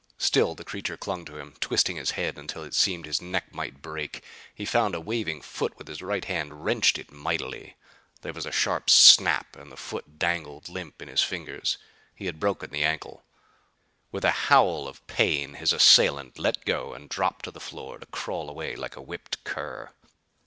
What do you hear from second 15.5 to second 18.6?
his assailant let go and dropped to the floor to crawl